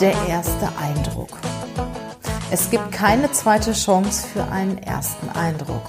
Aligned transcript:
der 0.00 0.14
erste 0.28 0.66
Eindruck. 0.78 1.28
Es 2.50 2.70
gibt 2.70 2.90
keine 2.90 3.30
zweite 3.32 3.72
Chance 3.72 4.26
für 4.26 4.44
einen 4.50 4.78
ersten 4.78 5.28
Eindruck. 5.28 5.82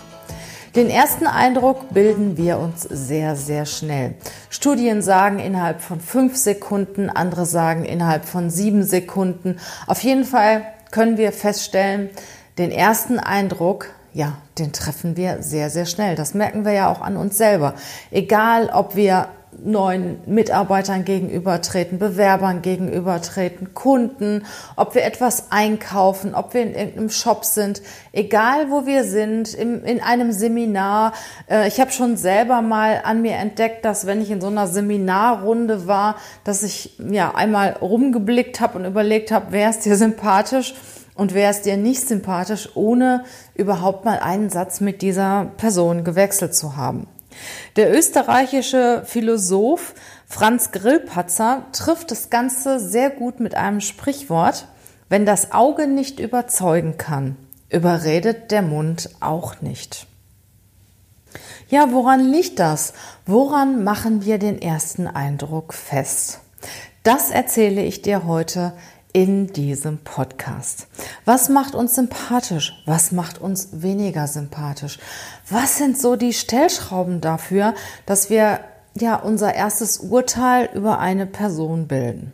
Den 0.75 0.89
ersten 0.89 1.27
Eindruck 1.27 1.93
bilden 1.93 2.35
wir 2.35 2.59
uns 2.59 2.81
sehr, 2.81 3.37
sehr 3.37 3.65
schnell. 3.65 4.15
Studien 4.49 5.01
sagen 5.01 5.39
innerhalb 5.39 5.79
von 5.79 6.01
fünf 6.01 6.35
Sekunden, 6.35 7.09
andere 7.09 7.45
sagen 7.45 7.85
innerhalb 7.85 8.25
von 8.25 8.49
sieben 8.49 8.83
Sekunden. 8.83 9.59
Auf 9.87 10.03
jeden 10.03 10.25
Fall 10.25 10.63
können 10.91 11.17
wir 11.17 11.31
feststellen, 11.31 12.09
den 12.57 12.71
ersten 12.71 13.17
Eindruck, 13.17 13.87
ja, 14.11 14.33
den 14.59 14.73
treffen 14.73 15.15
wir 15.15 15.41
sehr, 15.41 15.69
sehr 15.69 15.85
schnell. 15.85 16.15
Das 16.15 16.33
merken 16.33 16.65
wir 16.65 16.73
ja 16.73 16.91
auch 16.91 16.99
an 16.99 17.15
uns 17.15 17.37
selber. 17.37 17.75
Egal, 18.11 18.69
ob 18.73 18.97
wir 18.97 19.29
neuen 19.63 20.19
Mitarbeitern 20.25 21.05
gegenübertreten, 21.05 21.99
Bewerbern 21.99 22.61
gegenübertreten, 22.61 23.73
Kunden, 23.73 24.45
ob 24.75 24.95
wir 24.95 25.03
etwas 25.03 25.51
einkaufen, 25.51 26.33
ob 26.33 26.53
wir 26.53 26.61
in 26.63 26.73
irgendeinem 26.73 27.09
Shop 27.09 27.45
sind, 27.45 27.81
egal 28.11 28.69
wo 28.69 28.85
wir 28.85 29.03
sind, 29.03 29.53
im, 29.53 29.83
in 29.83 30.01
einem 30.01 30.31
Seminar. 30.31 31.13
Äh, 31.49 31.67
ich 31.67 31.79
habe 31.79 31.91
schon 31.91 32.17
selber 32.17 32.61
mal 32.61 33.01
an 33.03 33.21
mir 33.21 33.35
entdeckt, 33.35 33.85
dass 33.85 34.05
wenn 34.05 34.21
ich 34.21 34.31
in 34.31 34.41
so 34.41 34.47
einer 34.47 34.67
Seminarrunde 34.67 35.87
war, 35.87 36.15
dass 36.43 36.63
ich 36.63 36.97
ja 36.99 37.35
einmal 37.35 37.77
rumgeblickt 37.81 38.61
habe 38.61 38.77
und 38.77 38.85
überlegt 38.85 39.31
habe, 39.31 39.47
wer 39.49 39.69
ist 39.69 39.85
dir 39.85 39.95
sympathisch 39.95 40.73
und 41.15 41.33
wer 41.33 41.49
ist 41.49 41.65
dir 41.65 41.77
nicht 41.77 42.07
sympathisch, 42.07 42.69
ohne 42.75 43.25
überhaupt 43.53 44.05
mal 44.05 44.19
einen 44.19 44.49
Satz 44.49 44.81
mit 44.81 45.01
dieser 45.01 45.51
Person 45.57 46.03
gewechselt 46.03 46.55
zu 46.55 46.77
haben. 46.77 47.07
Der 47.75 47.95
österreichische 47.95 49.03
Philosoph 49.05 49.93
Franz 50.27 50.71
Grillpatzer 50.71 51.65
trifft 51.73 52.11
das 52.11 52.29
Ganze 52.29 52.79
sehr 52.79 53.09
gut 53.09 53.39
mit 53.39 53.55
einem 53.55 53.81
Sprichwort. 53.81 54.67
Wenn 55.09 55.25
das 55.25 55.51
Auge 55.51 55.87
nicht 55.87 56.19
überzeugen 56.19 56.97
kann, 56.97 57.35
überredet 57.69 58.51
der 58.51 58.61
Mund 58.61 59.09
auch 59.19 59.61
nicht. 59.61 60.07
Ja, 61.69 61.91
woran 61.91 62.31
liegt 62.31 62.59
das? 62.59 62.93
Woran 63.25 63.83
machen 63.83 64.25
wir 64.25 64.37
den 64.37 64.61
ersten 64.61 65.07
Eindruck 65.07 65.73
fest? 65.73 66.39
Das 67.03 67.31
erzähle 67.31 67.83
ich 67.83 68.01
dir 68.01 68.25
heute 68.25 68.73
in 69.13 69.47
diesem 69.47 69.99
Podcast. 69.99 70.87
Was 71.25 71.49
macht 71.49 71.75
uns 71.75 71.95
sympathisch? 71.95 72.81
Was 72.85 73.11
macht 73.11 73.39
uns 73.39 73.69
weniger 73.71 74.27
sympathisch? 74.27 74.99
Was 75.49 75.77
sind 75.77 75.97
so 75.97 76.15
die 76.15 76.33
Stellschrauben 76.33 77.21
dafür, 77.21 77.73
dass 78.05 78.29
wir 78.29 78.61
ja 78.95 79.15
unser 79.15 79.53
erstes 79.53 79.97
Urteil 79.97 80.69
über 80.73 80.99
eine 80.99 81.25
Person 81.25 81.87
bilden? 81.87 82.33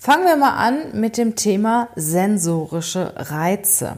Fangen 0.00 0.26
wir 0.26 0.36
mal 0.36 0.56
an 0.56 0.92
mit 0.92 1.16
dem 1.16 1.34
Thema 1.34 1.88
sensorische 1.96 3.14
Reize. 3.16 3.96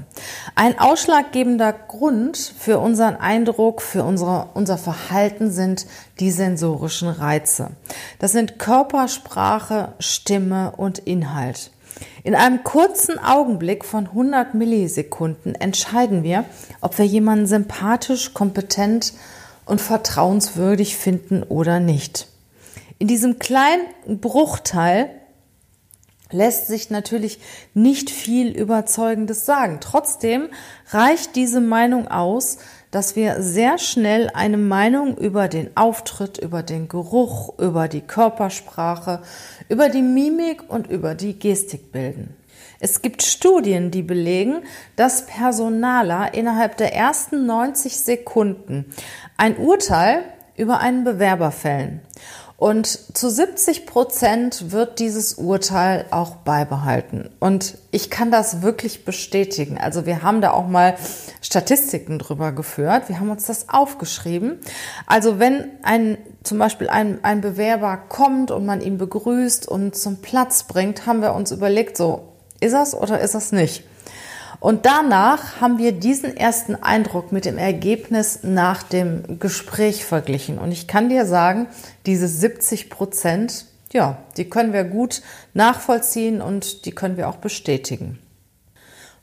Ein 0.54 0.78
ausschlaggebender 0.78 1.74
Grund 1.74 2.38
für 2.38 2.78
unseren 2.78 3.16
Eindruck, 3.16 3.82
für 3.82 4.04
unsere, 4.04 4.48
unser 4.54 4.78
Verhalten 4.78 5.50
sind 5.50 5.86
die 6.18 6.30
sensorischen 6.30 7.08
Reize. 7.08 7.72
Das 8.18 8.32
sind 8.32 8.58
Körpersprache, 8.58 9.92
Stimme 9.98 10.72
und 10.74 11.00
Inhalt. 11.00 11.70
In 12.22 12.34
einem 12.34 12.62
kurzen 12.64 13.18
Augenblick 13.18 13.84
von 13.84 14.06
100 14.06 14.54
Millisekunden 14.54 15.54
entscheiden 15.54 16.22
wir, 16.22 16.44
ob 16.80 16.98
wir 16.98 17.06
jemanden 17.06 17.46
sympathisch, 17.46 18.34
kompetent 18.34 19.14
und 19.64 19.80
vertrauenswürdig 19.80 20.96
finden 20.96 21.42
oder 21.42 21.80
nicht. 21.80 22.28
In 22.98 23.08
diesem 23.08 23.38
kleinen 23.38 23.86
Bruchteil 24.20 25.10
lässt 26.30 26.66
sich 26.66 26.90
natürlich 26.90 27.40
nicht 27.74 28.10
viel 28.10 28.48
Überzeugendes 28.48 29.46
sagen. 29.46 29.78
Trotzdem 29.80 30.48
reicht 30.90 31.36
diese 31.36 31.60
Meinung 31.60 32.08
aus, 32.08 32.58
dass 32.90 33.16
wir 33.16 33.42
sehr 33.42 33.78
schnell 33.78 34.30
eine 34.34 34.56
Meinung 34.56 35.16
über 35.16 35.48
den 35.48 35.76
Auftritt, 35.76 36.38
über 36.38 36.62
den 36.62 36.88
Geruch, 36.88 37.58
über 37.58 37.88
die 37.88 38.00
Körpersprache, 38.00 39.22
über 39.68 39.88
die 39.88 40.02
Mimik 40.02 40.68
und 40.68 40.88
über 40.88 41.14
die 41.14 41.38
Gestik 41.38 41.92
bilden. 41.92 42.34
Es 42.80 43.02
gibt 43.02 43.22
Studien, 43.22 43.90
die 43.90 44.02
belegen, 44.02 44.62
dass 44.96 45.26
Personaler 45.26 46.34
innerhalb 46.34 46.78
der 46.78 46.94
ersten 46.94 47.46
90 47.46 47.96
Sekunden 47.96 48.86
ein 49.36 49.56
Urteil 49.58 50.22
über 50.56 50.80
einen 50.80 51.04
Bewerber 51.04 51.50
fällen. 51.50 52.00
Und 52.60 53.16
zu 53.16 53.30
70 53.30 53.86
Prozent 53.86 54.70
wird 54.70 54.98
dieses 54.98 55.32
Urteil 55.32 56.04
auch 56.10 56.36
beibehalten. 56.36 57.30
Und 57.40 57.78
ich 57.90 58.10
kann 58.10 58.30
das 58.30 58.60
wirklich 58.60 59.06
bestätigen. 59.06 59.78
Also 59.78 60.04
wir 60.04 60.22
haben 60.22 60.42
da 60.42 60.50
auch 60.50 60.68
mal 60.68 60.94
Statistiken 61.40 62.18
drüber 62.18 62.52
geführt. 62.52 63.08
Wir 63.08 63.18
haben 63.18 63.30
uns 63.30 63.46
das 63.46 63.70
aufgeschrieben. 63.70 64.58
Also 65.06 65.38
wenn 65.38 65.70
ein, 65.82 66.18
zum 66.42 66.58
Beispiel 66.58 66.90
ein, 66.90 67.24
ein 67.24 67.40
Bewerber 67.40 67.96
kommt 67.96 68.50
und 68.50 68.66
man 68.66 68.82
ihn 68.82 68.98
begrüßt 68.98 69.66
und 69.66 69.96
zum 69.96 70.18
Platz 70.18 70.64
bringt, 70.64 71.06
haben 71.06 71.22
wir 71.22 71.32
uns 71.32 71.52
überlegt, 71.52 71.96
so, 71.96 72.28
ist 72.60 72.74
das 72.74 72.94
oder 72.94 73.20
ist 73.20 73.34
das 73.34 73.52
nicht? 73.52 73.84
Und 74.60 74.84
danach 74.84 75.62
haben 75.62 75.78
wir 75.78 75.92
diesen 75.92 76.36
ersten 76.36 76.76
Eindruck 76.76 77.32
mit 77.32 77.46
dem 77.46 77.56
Ergebnis 77.56 78.40
nach 78.42 78.82
dem 78.82 79.40
Gespräch 79.40 80.04
verglichen. 80.04 80.58
Und 80.58 80.70
ich 80.70 80.86
kann 80.86 81.08
dir 81.08 81.24
sagen, 81.24 81.66
diese 82.04 82.28
70 82.28 82.90
Prozent, 82.90 83.64
ja, 83.90 84.18
die 84.36 84.48
können 84.48 84.74
wir 84.74 84.84
gut 84.84 85.22
nachvollziehen 85.54 86.42
und 86.42 86.84
die 86.84 86.92
können 86.92 87.16
wir 87.16 87.30
auch 87.30 87.36
bestätigen. 87.36 88.18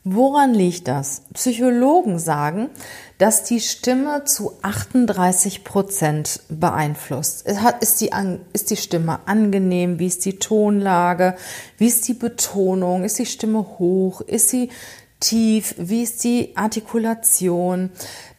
Woran 0.02 0.54
liegt 0.54 0.88
das? 0.88 1.22
Psychologen 1.34 2.18
sagen, 2.18 2.70
dass 3.18 3.44
die 3.44 3.60
Stimme 3.60 4.24
zu 4.24 4.52
38 4.62 5.64
Prozent 5.64 6.40
beeinflusst. 6.48 7.46
Ist 7.80 8.00
die, 8.00 8.10
ist 8.52 8.70
die 8.70 8.76
Stimme 8.76 9.20
angenehm? 9.26 9.98
Wie 9.98 10.06
ist 10.06 10.24
die 10.24 10.38
Tonlage? 10.38 11.36
Wie 11.76 11.88
ist 11.88 12.08
die 12.08 12.14
Betonung? 12.14 13.04
Ist 13.04 13.18
die 13.18 13.26
Stimme 13.26 13.58
hoch? 13.78 14.20
Ist 14.22 14.48
sie 14.48 14.70
tief, 15.20 15.74
wie 15.78 16.02
ist 16.02 16.22
die 16.24 16.56
Artikulation. 16.56 17.90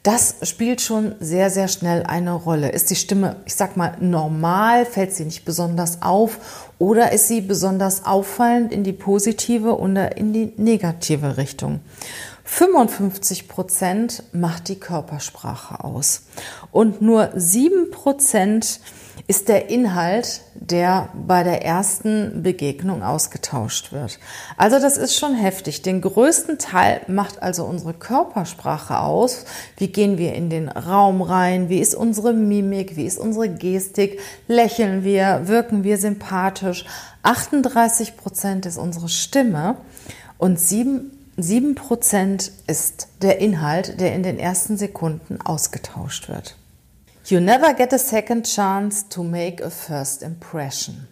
Das 0.04 0.36
spielt 0.44 0.82
schon 0.82 1.16
sehr, 1.20 1.50
sehr 1.50 1.68
schnell 1.68 2.04
eine 2.04 2.34
Rolle. 2.34 2.72
Ist 2.72 2.90
die 2.90 2.96
Stimme, 2.96 3.38
ich 3.46 3.56
sag 3.56 3.76
mal, 3.76 3.98
normal, 4.00 4.86
fällt 4.86 5.14
sie 5.14 5.26
nicht 5.26 5.44
besonders 5.44 6.02
auf 6.02 6.70
oder 6.78 7.12
ist 7.12 7.28
sie 7.28 7.42
besonders 7.42 8.06
auffallend 8.06 8.72
in 8.72 8.84
die 8.84 8.94
positive 8.94 9.78
oder 9.78 10.16
in 10.16 10.32
die 10.32 10.54
negative 10.56 11.38
Richtung? 11.38 11.82
55 12.46 13.48
Prozent 13.48 14.24
macht 14.32 14.70
die 14.70 14.80
Körpersprache 14.80 15.84
aus 15.84 16.24
und 16.72 17.02
nur 17.02 17.30
7 17.36 17.92
Prozent 17.92 18.80
ist 19.30 19.48
der 19.48 19.70
Inhalt, 19.70 20.42
der 20.56 21.10
bei 21.14 21.44
der 21.44 21.64
ersten 21.64 22.42
Begegnung 22.42 23.04
ausgetauscht 23.04 23.92
wird. 23.92 24.18
Also 24.58 24.80
das 24.80 24.98
ist 24.98 25.16
schon 25.16 25.36
heftig. 25.36 25.84
Den 25.84 26.02
größten 26.02 26.58
Teil 26.58 27.02
macht 27.06 27.44
also 27.44 27.64
unsere 27.64 27.94
Körpersprache 27.94 28.98
aus. 28.98 29.46
Wie 29.78 29.90
gehen 29.90 30.18
wir 30.18 30.34
in 30.34 30.50
den 30.50 30.68
Raum 30.68 31.22
rein? 31.22 31.70
Wie 31.70 31.78
ist 31.78 31.94
unsere 31.94 32.34
Mimik? 32.34 32.96
Wie 32.96 33.06
ist 33.06 33.20
unsere 33.20 33.50
Gestik? 33.50 34.20
Lächeln 34.48 35.04
wir? 35.04 35.42
Wirken 35.44 35.84
wir 35.84 36.00
sympathisch? 36.00 36.86
38 37.22 38.18
Prozent 38.18 38.66
ist 38.66 38.80
unsere 38.80 39.10
Stimme 39.10 39.76
und 40.40 40.60
7 40.60 41.12
7 41.38 41.76
Prozent 41.76 42.52
ist 42.68 43.08
der 43.22 43.40
Inhalt, 43.40 44.02
der 44.02 44.14
in 44.14 44.24
den 44.24 44.40
ersten 44.40 44.76
Sekunden 44.76 45.40
ausgetauscht 45.40 46.28
wird. 46.28 46.59
You 47.30 47.40
never 47.40 47.76
get 47.76 47.94
a 47.94 48.00
second 48.00 48.46
chance 48.46 49.04
to 49.10 49.24
make 49.24 49.62
a 49.62 49.70
first 49.70 50.24
impression. 50.24 51.08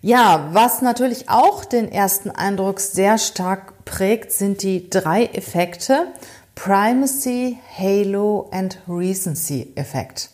Ja, 0.00 0.48
was 0.52 0.80
natürlich 0.80 1.28
auch 1.28 1.66
den 1.66 1.92
ersten 1.92 2.30
Eindruck 2.30 2.80
sehr 2.80 3.18
stark 3.18 3.84
prägt, 3.84 4.32
sind 4.32 4.62
die 4.62 4.88
drei 4.88 5.26
Effekte 5.26 6.06
Primacy, 6.54 7.58
Halo 7.76 8.48
and 8.52 8.78
Recency 8.88 9.72
Effekt. 9.74 10.30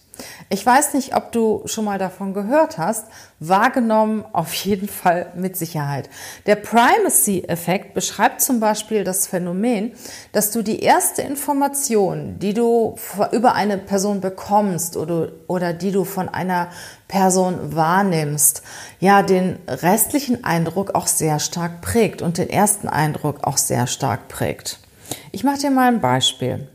Ich 0.49 0.65
weiß 0.65 0.95
nicht, 0.95 1.17
ob 1.17 1.33
du 1.33 1.63
schon 1.67 1.85
mal 1.85 1.99
davon 1.99 2.35
gehört 2.35 2.79
hast. 2.79 3.07
Wahrgenommen 3.41 4.25
auf 4.33 4.53
jeden 4.55 4.89
Fall 4.89 5.33
mit 5.35 5.57
Sicherheit. 5.57 6.09
Der 6.47 6.57
Primacy-Effekt 6.57 7.95
beschreibt 7.95 8.41
zum 8.41 8.61
Beispiel 8.61 9.05
das 9.05 9.27
Phänomen, 9.27 9.93
dass 10.33 10.51
du 10.51 10.63
die 10.63 10.81
erste 10.81 11.23
Information, 11.23 12.39
die 12.39 12.55
du 12.55 12.97
über 13.33 13.55
eine 13.55 13.79
Person 13.79 14.21
bekommst 14.21 14.97
oder, 14.97 15.29
oder 15.47 15.73
die 15.73 15.91
du 15.91 16.05
von 16.05 16.29
einer 16.29 16.69
Person 17.09 17.75
wahrnimmst, 17.75 18.63
ja, 19.01 19.23
den 19.23 19.59
restlichen 19.69 20.45
Eindruck 20.45 20.95
auch 20.95 21.07
sehr 21.07 21.41
stark 21.41 21.81
prägt 21.83 22.23
und 22.23 22.39
den 22.39 22.49
ersten 22.49 22.89
Eindruck 22.89 23.45
auch 23.45 23.59
sehr 23.59 23.87
stark 23.87 24.29
prägt. 24.29 24.79
Ich 25.31 25.45
mache 25.45 25.59
dir 25.59 25.71
mal 25.71 25.89
ein 25.89 26.01
Beispiel. 26.01 26.69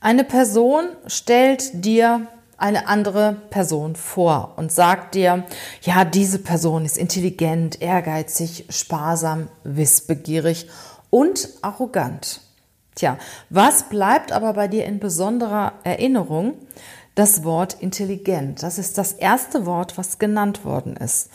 Eine 0.00 0.24
Person 0.24 0.84
stellt 1.06 1.84
dir 1.84 2.26
eine 2.64 2.88
andere 2.88 3.36
Person 3.50 3.94
vor 3.94 4.54
und 4.56 4.72
sagt 4.72 5.14
dir, 5.14 5.44
ja, 5.82 6.06
diese 6.06 6.38
Person 6.38 6.86
ist 6.86 6.96
intelligent, 6.96 7.82
ehrgeizig, 7.82 8.64
sparsam, 8.70 9.48
wissbegierig 9.64 10.68
und 11.10 11.50
arrogant. 11.60 12.40
Tja, 12.94 13.18
was 13.50 13.90
bleibt 13.90 14.32
aber 14.32 14.54
bei 14.54 14.66
dir 14.66 14.86
in 14.86 14.98
besonderer 14.98 15.74
Erinnerung? 15.84 16.54
Das 17.14 17.44
Wort 17.44 17.76
intelligent. 17.80 18.62
Das 18.62 18.78
ist 18.78 18.96
das 18.96 19.12
erste 19.12 19.66
Wort, 19.66 19.98
was 19.98 20.18
genannt 20.18 20.64
worden 20.64 20.96
ist. 20.96 21.28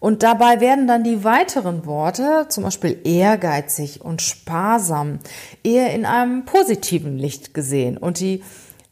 Und 0.00 0.22
dabei 0.22 0.60
werden 0.60 0.86
dann 0.86 1.04
die 1.04 1.22
weiteren 1.22 1.84
Worte, 1.84 2.46
zum 2.48 2.64
Beispiel 2.64 2.98
ehrgeizig 3.04 4.00
und 4.00 4.22
sparsam, 4.22 5.18
eher 5.62 5.92
in 5.92 6.06
einem 6.06 6.46
positiven 6.46 7.18
Licht 7.18 7.52
gesehen. 7.52 7.98
Und 7.98 8.20
die 8.20 8.42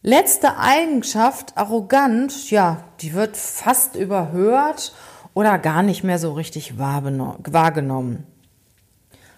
letzte 0.03 0.57
Eigenschaft, 0.59 1.57
arrogant, 1.57 2.51
ja, 2.51 2.85
die 3.01 3.15
wird 3.15 3.37
fast 3.37 3.97
überhört 3.97 4.93
oder 5.35 5.59
gar 5.59 5.83
nicht 5.83 6.05
mehr 6.05 6.19
so 6.19 6.33
richtig 6.33 6.79
wahrgenommen. 6.79 8.27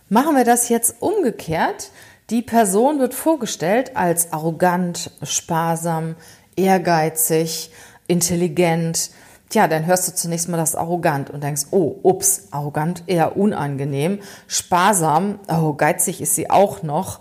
Machen 0.08 0.36
wir 0.36 0.44
das 0.44 0.68
jetzt 0.68 0.96
umgekehrt. 1.00 1.90
Die 2.30 2.42
Person 2.42 2.98
wird 2.98 3.14
vorgestellt 3.14 3.96
als 3.96 4.32
arrogant, 4.32 5.10
sparsam, 5.22 6.16
ehrgeizig, 6.56 7.70
intelligent, 8.06 9.10
Tja, 9.52 9.68
dann 9.68 9.84
hörst 9.84 10.08
du 10.08 10.14
zunächst 10.14 10.48
mal 10.48 10.56
das 10.56 10.74
arrogant 10.74 11.28
und 11.28 11.44
denkst, 11.44 11.66
oh, 11.72 11.96
ups, 12.02 12.48
arrogant, 12.52 13.02
eher 13.06 13.36
unangenehm, 13.36 14.20
sparsam, 14.46 15.40
oh, 15.46 15.74
geizig 15.74 16.22
ist 16.22 16.34
sie 16.36 16.48
auch 16.48 16.82
noch 16.82 17.20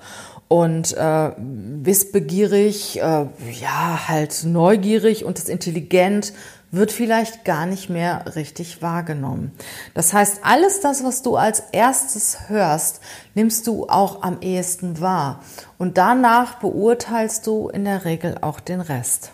und 0.51 0.97
äh, 0.97 1.31
wissbegierig, 1.37 2.99
äh, 2.99 3.01
ja, 3.01 4.07
halt 4.09 4.43
neugierig 4.43 5.23
und 5.23 5.37
das 5.37 5.47
intelligent 5.47 6.33
wird 6.71 6.91
vielleicht 6.91 7.45
gar 7.45 7.65
nicht 7.65 7.89
mehr 7.89 8.35
richtig 8.35 8.81
wahrgenommen. 8.81 9.53
Das 9.93 10.11
heißt, 10.11 10.41
alles 10.43 10.81
das, 10.81 11.05
was 11.05 11.21
du 11.21 11.37
als 11.37 11.63
erstes 11.71 12.49
hörst, 12.49 12.99
nimmst 13.33 13.65
du 13.65 13.87
auch 13.87 14.23
am 14.23 14.41
ehesten 14.41 14.99
wahr 14.99 15.41
und 15.77 15.97
danach 15.97 16.55
beurteilst 16.55 17.47
du 17.47 17.69
in 17.69 17.85
der 17.85 18.03
Regel 18.03 18.37
auch 18.41 18.59
den 18.59 18.81
Rest. 18.81 19.31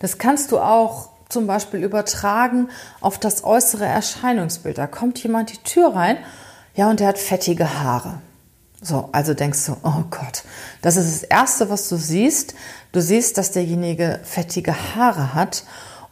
Das 0.00 0.18
kannst 0.18 0.52
du 0.52 0.58
auch 0.58 1.08
zum 1.30 1.46
Beispiel 1.46 1.82
übertragen 1.82 2.68
auf 3.00 3.18
das 3.18 3.42
äußere 3.42 3.86
Erscheinungsbild. 3.86 4.76
Da 4.76 4.86
kommt 4.86 5.18
jemand 5.22 5.50
die 5.50 5.62
Tür 5.64 5.94
rein, 5.94 6.18
ja, 6.74 6.90
und 6.90 7.00
der 7.00 7.08
hat 7.08 7.18
fettige 7.18 7.80
Haare. 7.80 8.20
So, 8.82 9.08
also 9.12 9.32
denkst 9.34 9.66
du, 9.66 9.76
oh 9.82 10.04
Gott, 10.10 10.44
das 10.82 10.96
ist 10.96 11.22
das 11.22 11.28
Erste, 11.28 11.70
was 11.70 11.88
du 11.88 11.96
siehst. 11.96 12.54
Du 12.92 13.00
siehst, 13.00 13.38
dass 13.38 13.50
derjenige 13.50 14.20
fettige 14.22 14.74
Haare 14.94 15.34
hat 15.34 15.64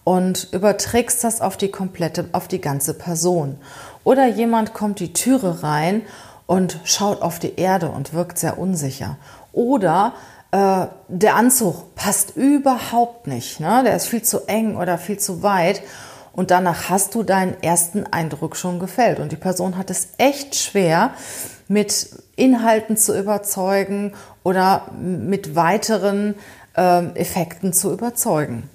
und 0.03 0.49
überträgst 0.53 1.25
das 1.25 1.41
auf 1.41 1.57
die 1.57 1.71
komplette, 1.71 2.29
auf 2.33 2.49
die 2.49 2.61
ganze 2.61 2.95
Person. 2.95 3.59
Oder 4.03 4.27
jemand 4.27 4.75
kommt 4.75 5.01
die 5.01 5.13
Türe 5.13 5.63
rein 5.63 6.03
und 6.47 6.81
schaut 6.85 7.23
auf 7.23 7.39
die 7.39 7.57
Erde 7.57 7.89
und 7.91 8.13
wirkt 8.13 8.39
sehr 8.39 8.59
unsicher. 8.59 9.17
Oder 9.53 10.15
äh, 10.51 10.87
der 11.09 11.37
Anzug 11.37 11.95
passt 11.95 12.37
überhaupt 12.37 13.27
nicht. 13.27 13.61
Ne? 13.61 13.83
Der 13.85 13.97
ist 13.97 14.07
viel 14.07 14.23
zu 14.23 14.47
eng 14.47 14.77
oder 14.77 14.99
viel 14.99 15.19
zu 15.19 15.43
weit. 15.43 15.83
Und 16.33 16.51
danach 16.51 16.91
hast 16.91 17.15
du 17.15 17.23
deinen 17.23 17.63
ersten 17.63 18.07
Eindruck 18.07 18.57
schon 18.57 18.79
gefällt. 18.79 19.21
Und 19.21 19.33
die 19.33 19.37
Person 19.37 19.79
hat 19.79 19.91
es 19.91 20.09
echt 20.19 20.57
schwer, 20.57 21.13
mit 21.69 22.11
Inhalten 22.37 22.97
zu 22.97 23.19
überzeugen 23.19 24.13
oder 24.43 24.91
mit 25.01 25.57
weiteren 25.57 26.35
äh, 26.77 27.07
Effekten 27.15 27.73
zu 27.73 27.93
überzeugen. 27.93 28.69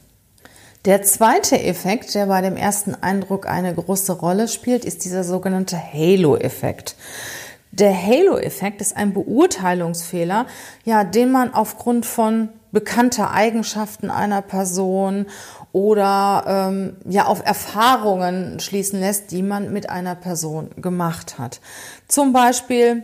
Der 0.86 1.04
zweite 1.04 1.62
Effekt, 1.62 2.16
der 2.16 2.28
bei 2.28 2.42
dem 2.42 2.56
ersten 2.56 2.96
Eindruck 2.96 3.48
eine 3.48 3.74
große 3.76 4.14
Rolle 4.14 4.48
spielt, 4.48 4.86
ist 4.86 5.04
dieser 5.04 5.26
sogenannte 5.26 5.78
Halo-Effekt. 5.78 6.96
Der 7.72 7.94
Halo-Effekt 7.94 8.82
ist 8.82 8.96
ein 8.96 9.14
Beurteilungsfehler, 9.14 10.48
ja, 10.86 11.04
den 11.04 11.32
man 11.32 11.54
aufgrund 11.54 12.06
von 12.06 12.50
bekannter 12.72 13.32
Eigenschaften 13.32 14.10
einer 14.10 14.42
Person 14.42 15.26
oder 15.72 16.44
ähm, 16.48 16.98
ja 17.06 17.26
auf 17.26 17.46
Erfahrungen 17.46 18.60
schließen 18.60 19.00
lässt, 19.00 19.32
die 19.32 19.44
man 19.44 19.72
mit 19.72 19.90
einer 19.90 20.16
Person 20.16 20.70
gemacht 20.78 21.38
hat. 21.38 21.62
Zum 22.08 22.34
Beispiel, 22.34 23.04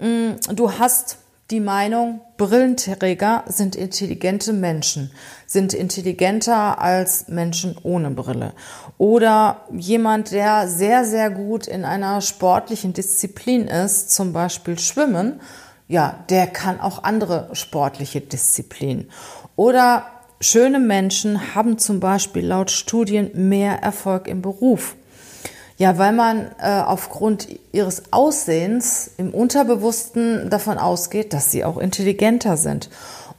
mh, 0.00 0.08
mm, 0.08 0.56
du 0.56 0.72
hast 0.78 1.18
die 1.50 1.60
Meinung, 1.60 2.20
Brillenträger 2.36 3.44
sind 3.46 3.74
intelligente 3.74 4.52
Menschen, 4.52 5.10
sind 5.46 5.72
intelligenter 5.72 6.78
als 6.78 7.28
Menschen 7.28 7.74
ohne 7.82 8.10
Brille. 8.10 8.52
Oder 8.98 9.62
jemand, 9.72 10.32
der 10.32 10.68
sehr, 10.68 11.06
sehr 11.06 11.30
gut 11.30 11.66
in 11.66 11.86
einer 11.86 12.20
sportlichen 12.20 12.92
Disziplin 12.92 13.66
ist, 13.66 14.10
zum 14.10 14.34
Beispiel 14.34 14.78
Schwimmen, 14.78 15.40
ja, 15.86 16.22
der 16.28 16.48
kann 16.48 16.80
auch 16.80 17.02
andere 17.02 17.48
sportliche 17.54 18.20
Disziplinen. 18.20 19.10
Oder 19.56 20.04
schöne 20.40 20.78
Menschen 20.78 21.54
haben 21.54 21.78
zum 21.78 22.00
Beispiel 22.00 22.46
laut 22.46 22.70
Studien 22.70 23.30
mehr 23.34 23.82
Erfolg 23.82 24.28
im 24.28 24.42
Beruf. 24.42 24.96
Ja, 25.76 25.96
weil 25.96 26.12
man 26.12 26.50
äh, 26.60 26.80
aufgrund 26.80 27.48
ihres 27.70 28.12
Aussehens 28.12 29.12
im 29.16 29.32
Unterbewussten 29.32 30.50
davon 30.50 30.76
ausgeht, 30.76 31.32
dass 31.32 31.52
sie 31.52 31.64
auch 31.64 31.78
intelligenter 31.78 32.56
sind. 32.56 32.90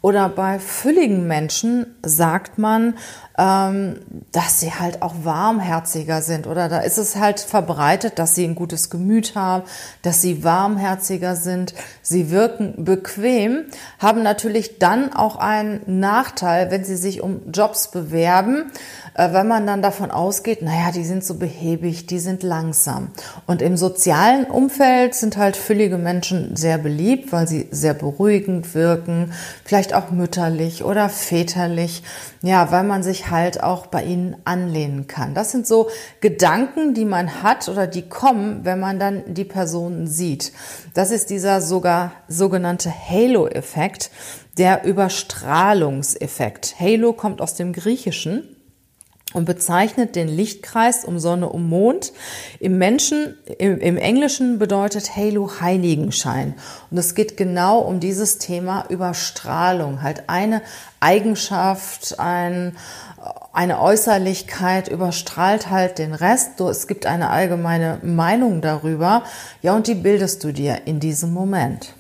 Oder 0.02 0.30
bei 0.30 0.60
fülligen 0.60 1.28
Menschen 1.28 1.98
sagt 2.02 2.58
man, 2.58 2.94
dass 3.40 4.60
sie 4.60 4.74
halt 4.74 5.02
auch 5.02 5.14
warmherziger 5.24 6.22
sind. 6.22 6.46
Oder 6.46 6.68
da 6.68 6.80
ist 6.80 6.98
es 6.98 7.16
halt 7.16 7.40
verbreitet, 7.40 8.20
dass 8.20 8.36
sie 8.36 8.44
ein 8.44 8.56
gutes 8.56 8.90
Gemüt 8.90 9.36
haben, 9.36 9.64
dass 10.02 10.22
sie 10.22 10.44
warmherziger 10.44 11.38
sind. 11.38 11.74
Sie 12.02 12.32
wirken 12.32 12.84
bequem, 12.84 13.66
haben 13.98 14.24
natürlich 14.24 14.80
dann 14.80 15.14
auch 15.14 15.38
einen 15.38 15.80
Nachteil, 15.86 16.70
wenn 16.70 16.84
sie 16.84 16.98
sich 16.98 17.22
um 17.22 17.50
Jobs 17.54 17.92
bewerben, 17.92 18.72
äh, 19.14 19.32
wenn 19.32 19.48
man 19.48 19.66
dann 19.66 19.82
davon 19.82 20.12
ausgeht, 20.12 20.62
naja, 20.62 20.92
die 20.92 21.06
sind 21.06 21.24
so 21.24 21.36
behäbig, 21.36 22.08
die 22.08 22.20
sind 22.20 22.44
langsam. 22.44 23.10
Und 23.46 23.62
im 23.62 23.78
sozialen 23.78 24.46
Umfeld 24.46 25.16
sind 25.16 25.38
halt 25.38 25.56
füllige 25.56 25.98
Menschen 25.98 26.58
sehr 26.58 26.78
beliebt, 26.78 27.32
weil 27.32 27.48
sie 27.48 27.70
sehr 27.72 27.94
beruhigend 27.94 28.76
wirken, 28.76 29.32
vielleicht 29.64 29.94
auch 29.94 30.12
mütterlich 30.12 30.84
oder 30.84 31.08
väterlich, 31.08 32.04
ja, 32.42 32.72
weil 32.72 32.84
man 32.84 33.04
sich 33.04 33.29
halt 33.30 33.64
auch 33.64 33.88
bei 33.88 34.04
ihnen 34.04 34.38
anlehnen 34.46 35.08
kann. 35.08 35.34
Das 35.34 35.52
sind 35.52 35.68
so 35.68 35.90
Gedanken, 36.22 36.94
die 36.94 37.06
man 37.06 37.44
hat 37.44 37.70
oder 37.70 37.88
die 37.88 38.08
kommen, 38.08 38.66
wenn 38.66 38.80
man 38.80 39.00
dann 39.00 39.34
die 39.34 39.46
Personen 39.46 40.08
sieht. 40.08 40.52
Das 40.94 41.12
ist 41.12 41.30
dieser 41.30 41.62
sogar 41.62 42.12
sogenannte 42.28 42.92
Halo-Effekt, 42.92 44.12
der 44.58 44.84
Überstrahlungseffekt. 44.84 46.76
Halo 46.80 47.14
kommt 47.14 47.42
aus 47.42 47.56
dem 47.56 47.72
Griechischen 47.74 48.56
und 49.34 49.46
bezeichnet 49.46 50.16
den 50.16 50.28
Lichtkreis 50.28 51.06
um 51.06 51.20
Sonne 51.20 51.50
um 51.50 51.70
Mond. 51.70 52.14
Im 52.60 52.80
Menschen, 52.80 53.38
im, 53.60 53.80
im, 53.80 53.98
Englischen 53.98 54.58
bedeutet 54.58 55.16
Halo 55.16 55.62
Heiligenschein. 55.62 56.56
Und 56.90 56.98
es 56.98 57.14
geht 57.14 57.38
genau 57.38 57.80
um 57.80 58.00
dieses 58.00 58.40
Thema 58.40 58.86
Überstrahlung. 58.90 60.02
Halt 60.02 60.24
eine 60.28 60.64
Eigenschaft, 61.00 62.20
ein, 62.20 62.76
eine 63.54 63.82
Äußerlichkeit 63.82 64.88
überstrahlt 64.88 65.70
halt 65.70 65.98
den 65.98 66.14
Rest. 66.14 66.60
Es 66.62 66.88
gibt 66.88 67.06
eine 67.06 67.30
allgemeine 67.30 68.00
Meinung 68.04 68.62
darüber. 68.62 69.24
Ja, 69.62 69.76
und 69.76 69.88
die 69.88 69.96
bildest 69.96 70.44
du 70.44 70.52
dir 70.52 70.82
in 70.86 71.00
diesem 71.00 71.34
Moment. 71.34 71.94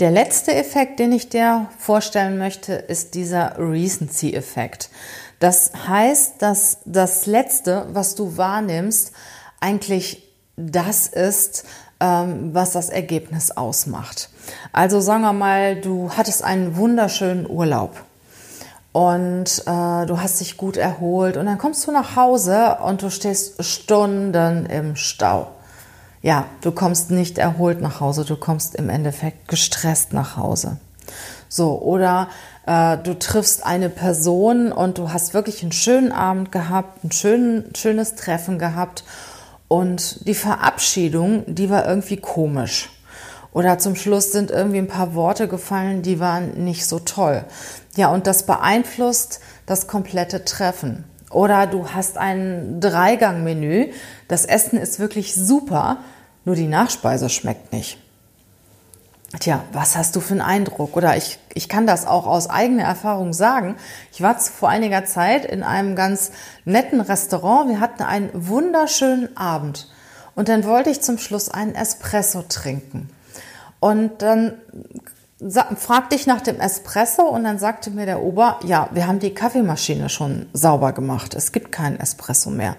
Der 0.00 0.10
letzte 0.10 0.54
Effekt, 0.54 0.98
den 0.98 1.12
ich 1.12 1.28
dir 1.28 1.68
vorstellen 1.78 2.38
möchte, 2.38 2.72
ist 2.72 3.14
dieser 3.14 3.58
Recency-Effekt. 3.58 4.90
Das 5.40 5.72
heißt, 5.86 6.40
dass 6.40 6.78
das 6.84 7.26
Letzte, 7.26 7.86
was 7.92 8.14
du 8.14 8.36
wahrnimmst, 8.36 9.12
eigentlich 9.60 10.22
das 10.56 11.06
ist, 11.06 11.64
ähm, 12.00 12.54
was 12.54 12.72
das 12.72 12.88
Ergebnis 12.88 13.50
ausmacht. 13.50 14.30
Also 14.72 15.00
sagen 15.00 15.22
wir 15.22 15.32
mal, 15.32 15.80
du 15.80 16.10
hattest 16.16 16.44
einen 16.44 16.76
wunderschönen 16.76 17.48
Urlaub 17.48 18.04
und 18.92 19.62
äh, 19.66 20.06
du 20.06 20.20
hast 20.20 20.40
dich 20.40 20.56
gut 20.56 20.76
erholt 20.76 21.36
und 21.36 21.46
dann 21.46 21.58
kommst 21.58 21.86
du 21.86 21.92
nach 21.92 22.16
Hause 22.16 22.78
und 22.84 23.02
du 23.02 23.10
stehst 23.10 23.62
Stunden 23.64 24.66
im 24.66 24.96
Stau. 24.96 25.48
Ja, 26.22 26.46
du 26.60 26.72
kommst 26.72 27.10
nicht 27.10 27.38
erholt 27.38 27.80
nach 27.80 28.00
Hause, 28.00 28.24
du 28.24 28.36
kommst 28.36 28.74
im 28.74 28.90
Endeffekt 28.90 29.48
gestresst 29.48 30.12
nach 30.12 30.36
Hause. 30.36 30.76
So, 31.48 31.80
oder 31.80 32.28
äh, 32.66 32.98
du 32.98 33.18
triffst 33.18 33.64
eine 33.64 33.88
Person 33.88 34.70
und 34.70 34.98
du 34.98 35.12
hast 35.12 35.34
wirklich 35.34 35.62
einen 35.62 35.72
schönen 35.72 36.12
Abend 36.12 36.52
gehabt, 36.52 37.04
ein 37.04 37.12
schön, 37.12 37.64
schönes 37.76 38.16
Treffen 38.16 38.58
gehabt 38.58 39.04
und 39.68 40.26
die 40.26 40.34
Verabschiedung, 40.34 41.44
die 41.46 41.70
war 41.70 41.86
irgendwie 41.86 42.16
komisch. 42.16 42.90
Oder 43.52 43.78
zum 43.78 43.96
Schluss 43.96 44.32
sind 44.32 44.50
irgendwie 44.50 44.78
ein 44.78 44.88
paar 44.88 45.14
Worte 45.14 45.48
gefallen, 45.48 46.02
die 46.02 46.20
waren 46.20 46.64
nicht 46.64 46.86
so 46.86 47.00
toll. 47.00 47.44
Ja, 47.96 48.08
und 48.08 48.26
das 48.26 48.46
beeinflusst 48.46 49.40
das 49.66 49.86
komplette 49.86 50.44
Treffen. 50.44 51.04
Oder 51.30 51.66
du 51.66 51.88
hast 51.88 52.18
ein 52.18 52.80
Dreigangmenü. 52.80 53.92
Das 54.28 54.44
Essen 54.44 54.78
ist 54.78 54.98
wirklich 54.98 55.34
super, 55.34 55.98
nur 56.44 56.54
die 56.54 56.66
Nachspeise 56.66 57.28
schmeckt 57.28 57.72
nicht. 57.72 57.98
Tja, 59.38 59.62
was 59.72 59.96
hast 59.96 60.16
du 60.16 60.20
für 60.20 60.32
einen 60.32 60.40
Eindruck? 60.40 60.96
Oder 60.96 61.16
ich, 61.16 61.38
ich 61.54 61.68
kann 61.68 61.86
das 61.86 62.04
auch 62.04 62.26
aus 62.26 62.50
eigener 62.50 62.82
Erfahrung 62.82 63.32
sagen. 63.32 63.76
Ich 64.12 64.22
war 64.22 64.36
vor 64.40 64.68
einiger 64.68 65.04
Zeit 65.04 65.44
in 65.44 65.62
einem 65.62 65.94
ganz 65.94 66.32
netten 66.64 67.00
Restaurant. 67.00 67.68
Wir 67.68 67.78
hatten 67.78 68.02
einen 68.02 68.30
wunderschönen 68.32 69.36
Abend. 69.36 69.88
Und 70.34 70.48
dann 70.48 70.64
wollte 70.64 70.90
ich 70.90 71.00
zum 71.00 71.18
Schluss 71.18 71.48
einen 71.48 71.76
Espresso 71.76 72.42
trinken. 72.48 73.08
Und 73.80 74.22
dann 74.22 74.54
fragte 75.76 76.14
ich 76.14 76.26
nach 76.26 76.42
dem 76.42 76.60
Espresso 76.60 77.22
und 77.22 77.44
dann 77.44 77.58
sagte 77.58 77.90
mir 77.90 78.04
der 78.04 78.22
Ober, 78.22 78.60
ja, 78.64 78.90
wir 78.92 79.06
haben 79.06 79.18
die 79.18 79.34
Kaffeemaschine 79.34 80.10
schon 80.10 80.46
sauber 80.52 80.92
gemacht. 80.92 81.34
Es 81.34 81.52
gibt 81.52 81.72
keinen 81.72 81.98
Espresso 81.98 82.50
mehr. 82.50 82.76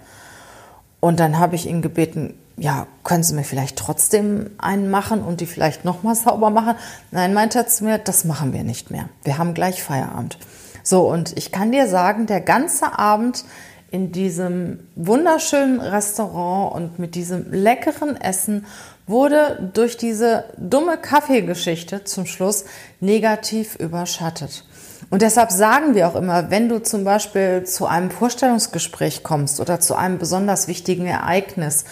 Und 0.99 1.19
dann 1.19 1.39
habe 1.39 1.55
ich 1.55 1.65
ihn 1.65 1.81
gebeten, 1.81 2.35
ja, 2.57 2.85
können 3.03 3.23
Sie 3.23 3.33
mir 3.33 3.43
vielleicht 3.43 3.77
trotzdem 3.77 4.51
einen 4.59 4.91
machen 4.91 5.23
und 5.23 5.41
die 5.41 5.47
vielleicht 5.47 5.83
nochmal 5.83 6.15
sauber 6.15 6.51
machen? 6.51 6.75
Nein, 7.09 7.33
meinte 7.33 7.57
er 7.57 7.67
zu 7.67 7.83
mir, 7.83 7.97
das 7.97 8.23
machen 8.23 8.53
wir 8.53 8.63
nicht 8.63 8.91
mehr. 8.91 9.09
Wir 9.23 9.39
haben 9.39 9.55
gleich 9.55 9.81
Feierabend. 9.81 10.37
So, 10.83 11.09
und 11.09 11.35
ich 11.37 11.51
kann 11.51 11.71
dir 11.71 11.87
sagen, 11.87 12.27
der 12.27 12.41
ganze 12.41 12.97
Abend 12.97 13.45
in 13.89 14.11
diesem 14.11 14.79
wunderschönen 14.95 15.81
Restaurant 15.81 16.73
und 16.73 16.99
mit 16.99 17.15
diesem 17.15 17.51
leckeren 17.51 18.15
Essen 18.15 18.65
wurde 19.07 19.71
durch 19.73 19.97
diese 19.97 20.45
dumme 20.57 20.97
Kaffeegeschichte 20.97 22.03
zum 22.03 22.25
Schluss 22.25 22.65
negativ 22.99 23.75
überschattet. 23.75 24.65
Und 25.09 25.21
deshalb 25.21 25.51
sagen 25.51 25.93
wir 25.93 26.07
auch 26.07 26.15
immer, 26.15 26.49
wenn 26.49 26.69
du 26.69 26.81
zum 26.81 27.03
Beispiel 27.03 27.65
zu 27.65 27.85
einem 27.85 28.11
Vorstellungsgespräch 28.11 29.23
kommst 29.23 29.59
oder 29.59 29.79
zu 29.79 29.95
einem 29.95 30.17
besonders 30.17 30.67
wichtigen 30.67 31.05
Ereignis 31.05 31.83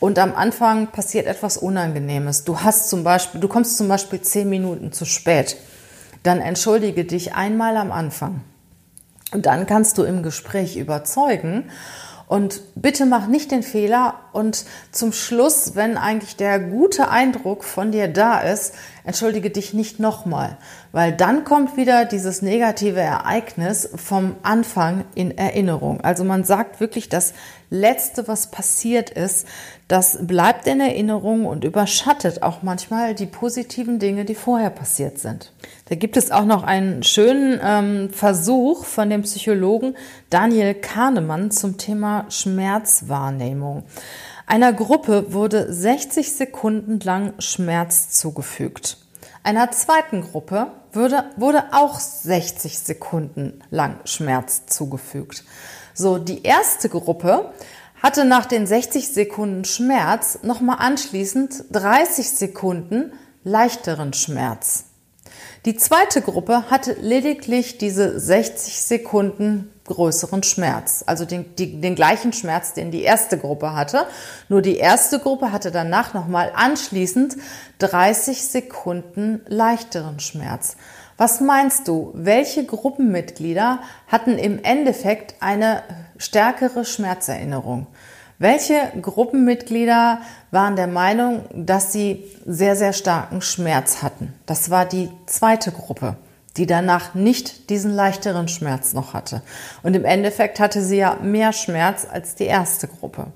und 0.00 0.18
am 0.18 0.34
Anfang 0.34 0.86
passiert 0.86 1.26
etwas 1.26 1.58
Unangenehmes, 1.58 2.44
du 2.44 2.60
hast 2.60 2.88
zum 2.88 3.04
Beispiel, 3.04 3.40
du 3.40 3.48
kommst 3.48 3.76
zum 3.76 3.88
Beispiel 3.88 4.22
zehn 4.22 4.48
Minuten 4.48 4.90
zu 4.90 5.04
spät, 5.04 5.56
dann 6.22 6.40
entschuldige 6.40 7.04
dich 7.04 7.34
einmal 7.34 7.76
am 7.76 7.92
Anfang. 7.92 8.40
Und 9.32 9.46
dann 9.46 9.66
kannst 9.66 9.98
du 9.98 10.02
im 10.02 10.22
Gespräch 10.22 10.76
überzeugen 10.76 11.70
und 12.32 12.62
bitte 12.76 13.04
mach 13.04 13.26
nicht 13.26 13.50
den 13.50 13.62
Fehler 13.62 14.14
und 14.32 14.64
zum 14.90 15.12
Schluss, 15.12 15.72
wenn 15.74 15.98
eigentlich 15.98 16.34
der 16.34 16.60
gute 16.60 17.10
Eindruck 17.10 17.62
von 17.62 17.92
dir 17.92 18.08
da 18.08 18.40
ist, 18.40 18.72
entschuldige 19.04 19.50
dich 19.50 19.74
nicht 19.74 19.98
nochmal, 19.98 20.56
weil 20.92 21.12
dann 21.12 21.44
kommt 21.44 21.76
wieder 21.76 22.04
dieses 22.04 22.42
negative 22.42 23.00
Ereignis 23.00 23.88
vom 23.96 24.36
Anfang 24.42 25.04
in 25.14 25.36
Erinnerung. 25.36 26.00
Also 26.02 26.24
man 26.24 26.44
sagt 26.44 26.80
wirklich, 26.80 27.08
das 27.08 27.34
Letzte, 27.70 28.28
was 28.28 28.50
passiert 28.50 29.10
ist, 29.10 29.46
das 29.88 30.18
bleibt 30.26 30.66
in 30.66 30.78
Erinnerung 30.78 31.46
und 31.46 31.64
überschattet 31.64 32.42
auch 32.42 32.62
manchmal 32.62 33.14
die 33.14 33.26
positiven 33.26 33.98
Dinge, 33.98 34.24
die 34.24 34.34
vorher 34.34 34.70
passiert 34.70 35.18
sind. 35.18 35.52
Da 35.88 35.94
gibt 35.94 36.16
es 36.16 36.30
auch 36.30 36.44
noch 36.44 36.62
einen 36.64 37.02
schönen 37.02 37.58
ähm, 37.62 38.10
Versuch 38.10 38.84
von 38.84 39.08
dem 39.10 39.22
Psychologen 39.22 39.96
Daniel 40.30 40.74
Kahnemann 40.74 41.50
zum 41.50 41.78
Thema 41.78 42.26
Schmerzwahrnehmung. 42.28 43.84
Einer 44.52 44.74
Gruppe 44.74 45.32
wurde 45.32 45.72
60 45.72 46.34
Sekunden 46.34 47.00
lang 47.00 47.32
Schmerz 47.38 48.10
zugefügt. 48.10 48.98
Einer 49.42 49.70
zweiten 49.70 50.20
Gruppe 50.20 50.66
wurde, 50.92 51.24
wurde 51.38 51.64
auch 51.72 51.98
60 51.98 52.78
Sekunden 52.78 53.64
lang 53.70 54.00
Schmerz 54.04 54.66
zugefügt. 54.66 55.44
So, 55.94 56.18
die 56.18 56.42
erste 56.42 56.90
Gruppe 56.90 57.54
hatte 58.02 58.26
nach 58.26 58.44
den 58.44 58.66
60 58.66 59.08
Sekunden 59.08 59.64
Schmerz 59.64 60.40
nochmal 60.42 60.76
anschließend 60.80 61.64
30 61.72 62.28
Sekunden 62.28 63.14
leichteren 63.44 64.12
Schmerz. 64.12 64.84
Die 65.64 65.76
zweite 65.76 66.20
Gruppe 66.20 66.70
hatte 66.70 66.92
lediglich 67.00 67.78
diese 67.78 68.20
60 68.20 68.82
Sekunden 68.82 69.71
größeren 69.86 70.42
Schmerz, 70.42 71.02
also 71.06 71.24
den, 71.24 71.56
die, 71.56 71.80
den 71.80 71.94
gleichen 71.94 72.32
Schmerz, 72.32 72.72
den 72.74 72.90
die 72.90 73.02
erste 73.02 73.38
Gruppe 73.38 73.74
hatte. 73.74 74.06
Nur 74.48 74.62
die 74.62 74.76
erste 74.76 75.18
Gruppe 75.18 75.52
hatte 75.52 75.70
danach 75.70 76.14
nochmal 76.14 76.52
anschließend 76.54 77.36
30 77.78 78.44
Sekunden 78.44 79.40
leichteren 79.48 80.20
Schmerz. 80.20 80.76
Was 81.16 81.40
meinst 81.40 81.88
du, 81.88 82.10
welche 82.14 82.64
Gruppenmitglieder 82.64 83.80
hatten 84.08 84.38
im 84.38 84.62
Endeffekt 84.62 85.34
eine 85.40 85.82
stärkere 86.16 86.84
Schmerzerinnerung? 86.84 87.86
Welche 88.38 88.90
Gruppenmitglieder 89.00 90.20
waren 90.50 90.74
der 90.74 90.88
Meinung, 90.88 91.44
dass 91.54 91.92
sie 91.92 92.24
sehr, 92.44 92.74
sehr 92.74 92.92
starken 92.92 93.40
Schmerz 93.40 94.02
hatten? 94.02 94.34
Das 94.46 94.68
war 94.70 94.84
die 94.84 95.10
zweite 95.26 95.70
Gruppe, 95.70 96.16
die 96.56 96.66
danach 96.66 97.14
nicht 97.14 97.70
diesen 97.70 97.92
leichteren 97.94 98.48
Schmerz 98.48 98.92
noch 98.92 99.14
hatte. 99.14 99.42
Und 99.82 99.94
im 99.94 100.04
Endeffekt 100.04 100.60
hatte 100.60 100.82
sie 100.82 100.98
ja 100.98 101.16
mehr 101.22 101.52
Schmerz 101.52 102.06
als 102.10 102.34
die 102.34 102.44
erste 102.44 102.88
Gruppe. 102.88 103.28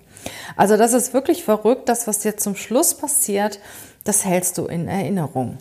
Also 0.57 0.77
das 0.77 0.93
ist 0.93 1.15
wirklich 1.15 1.45
verrückt. 1.45 1.89
Das, 1.89 2.07
was 2.07 2.25
jetzt 2.25 2.43
zum 2.43 2.57
Schluss 2.57 2.95
passiert, 2.95 3.59
das 4.05 4.25
hältst 4.25 4.59
du 4.59 4.67
in 4.67 4.89
Erinnerung. 4.89 5.59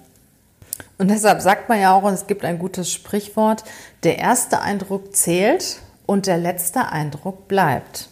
Und 0.98 1.10
deshalb 1.10 1.42
sagt 1.42 1.70
man 1.70 1.80
ja 1.80 1.94
auch, 1.94 2.04
und 2.04 2.14
es 2.14 2.28
gibt 2.28 2.46
ein 2.46 2.60
gutes 2.60 2.92
Sprichwort, 2.92 3.64
der 4.04 4.18
erste 4.18 4.62
Eindruck 4.62 5.16
zählt 5.16 5.80
und 6.06 6.28
der 6.28 6.38
letzte 6.38 6.88
Eindruck 6.88 7.48
bleibt. 7.48 8.10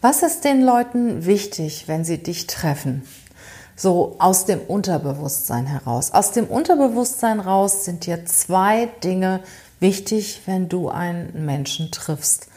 Was 0.00 0.22
ist 0.22 0.44
den 0.44 0.62
Leuten 0.62 1.26
wichtig, 1.26 1.84
wenn 1.88 2.04
sie 2.04 2.18
dich 2.18 2.46
treffen? 2.46 3.02
So 3.76 4.16
aus 4.18 4.46
dem 4.46 4.60
Unterbewusstsein 4.60 5.66
heraus. 5.66 6.12
Aus 6.12 6.32
dem 6.32 6.46
Unterbewusstsein 6.46 7.40
raus 7.40 7.84
sind 7.84 8.06
dir 8.06 8.24
zwei 8.24 8.86
Dinge 9.04 9.40
wichtig, 9.80 10.42
wenn 10.46 10.68
du 10.70 10.88
einen 10.88 11.44
Menschen 11.44 11.90
triffst. 11.90 12.48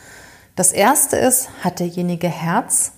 Das 0.55 0.71
erste 0.71 1.17
ist, 1.17 1.49
hat 1.61 1.79
derjenige 1.79 2.29
Herz? 2.29 2.91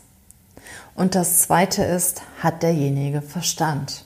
Und 0.96 1.16
das 1.16 1.42
zweite 1.42 1.84
ist, 1.84 2.22
hat 2.42 2.64
derjenige 2.64 3.22
Verstand? 3.22 4.06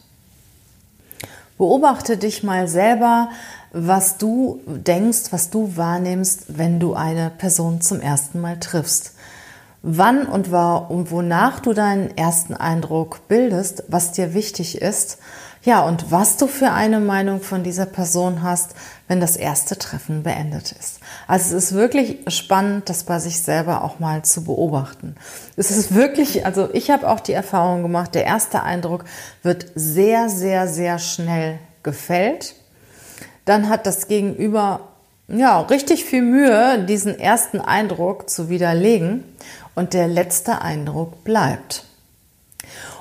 Beobachte 1.58 2.18
dich 2.18 2.44
mal 2.44 2.68
selber, 2.68 3.30
was 3.72 4.18
du 4.18 4.62
denkst, 4.66 5.32
was 5.32 5.50
du 5.50 5.76
wahrnimmst, 5.76 6.58
wenn 6.58 6.80
du 6.80 6.94
eine 6.94 7.30
Person 7.30 7.82
zum 7.82 8.00
ersten 8.00 8.40
Mal 8.40 8.60
triffst. 8.60 9.15
Wann 9.88 10.26
und 10.26 10.52
wonach 10.52 11.60
du 11.60 11.74
deinen 11.74 12.18
ersten 12.18 12.56
Eindruck 12.56 13.28
bildest, 13.28 13.84
was 13.88 14.12
dir 14.12 14.34
wichtig 14.34 14.82
ist 14.82 15.20
ja, 15.66 15.82
und 15.82 16.12
was 16.12 16.38
du 16.38 16.46
für 16.46 16.72
eine 16.72 17.00
Meinung 17.00 17.42
von 17.42 17.64
dieser 17.64 17.88
Person 17.88 18.44
hast, 18.44 18.76
wenn 19.08 19.20
das 19.20 19.36
erste 19.36 19.80
Treffen 19.80 20.22
beendet 20.22 20.72
ist. 20.72 21.00
Also 21.28 21.58
es 21.58 21.64
ist 21.66 21.74
wirklich 21.74 22.20
spannend, 22.28 22.88
das 22.88 23.04
bei 23.04 23.18
sich 23.18 23.42
selber 23.42 23.84
auch 23.84 24.00
mal 24.00 24.22
zu 24.22 24.44
beobachten. 24.44 25.16
Es 25.56 25.72
ist 25.72 25.96
wirklich, 25.96 26.46
also 26.46 26.70
ich 26.72 26.92
habe 26.92 27.10
auch 27.10 27.20
die 27.20 27.34
Erfahrung 27.34 27.82
gemacht, 27.82 28.14
der 28.14 28.26
erste 28.26 28.62
Eindruck 28.62 29.06
wird 29.42 29.66
sehr, 29.74 30.30
sehr, 30.30 30.68
sehr 30.68 31.00
schnell 31.00 31.58
gefällt. 31.82 32.54
Dann 33.46 33.68
hat 33.68 33.88
das 33.88 34.08
Gegenüber 34.08 34.82
ja 35.28 35.62
richtig 35.62 36.06
viel 36.06 36.22
Mühe, 36.22 36.86
diesen 36.86 37.20
ersten 37.20 37.60
Eindruck 37.60 38.30
zu 38.30 38.50
widerlegen 38.50 39.24
und 39.76 39.94
der 39.94 40.08
letzte 40.08 40.62
Eindruck 40.62 41.24
bleibt. 41.24 41.86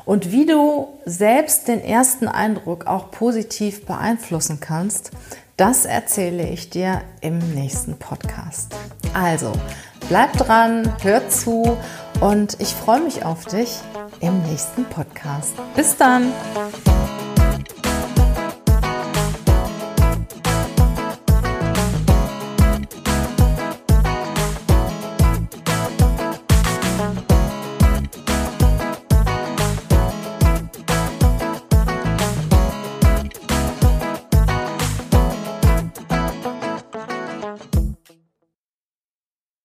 Und 0.05 0.33
wie 0.33 0.45
du 0.45 0.99
selbst 1.07 1.69
den 1.69 1.81
ersten 1.81 2.29
Eindruck 2.29 2.87
auch 2.87 3.11
positiv 3.11 3.87
beeinflussen 3.87 4.61
kannst, 4.61 5.13
das 5.57 5.87
erzähle 5.87 6.49
ich 6.49 6.69
dir 6.69 7.03
im 7.21 7.39
nächsten 7.55 7.97
Podcast. 7.97 8.75
Also, 9.15 9.53
bleib 10.09 10.33
dran, 10.35 10.93
hör 11.03 11.29
zu 11.31 11.77
und 12.21 12.61
ich 12.61 12.75
freue 12.75 13.01
mich 13.01 13.25
auf 13.25 13.47
dich 13.47 13.79
im 14.21 14.43
nächsten 14.43 14.85
Podcast. 14.85 15.55
Bis 15.77 15.97
dann! 15.97 16.33